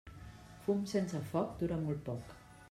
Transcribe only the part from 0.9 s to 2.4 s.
sense foc dura molt poc.